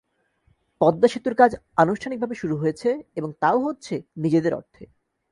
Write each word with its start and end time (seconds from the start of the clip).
পদ্মা 0.81 1.07
সেতুর 1.07 1.35
কাজ 1.35 1.51
আনুষ্ঠানিকভাবে 1.77 2.35
শুরু 2.35 2.55
হয়েছে, 2.57 2.89
এবং 3.15 3.29
তাও 3.39 3.57
হচ্ছে 3.59 3.95
নিজেদের 4.17 4.53
অর্থে। 4.53 4.83